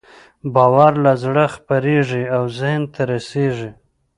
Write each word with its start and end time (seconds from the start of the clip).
باور 0.53 0.93
له 1.05 1.13
زړه 1.23 1.45
خپرېږي 1.55 2.23
او 2.35 2.43
ذهن 2.59 2.81
ته 2.93 3.01
رسېږي. 3.11 3.69